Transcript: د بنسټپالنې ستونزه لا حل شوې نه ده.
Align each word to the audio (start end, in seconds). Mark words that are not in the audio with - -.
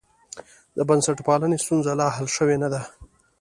د 0.77 0.79
بنسټپالنې 0.89 1.57
ستونزه 1.63 1.91
لا 1.99 2.07
حل 2.15 2.27
شوې 2.37 2.55
نه 2.63 2.67
ده. 2.73 2.81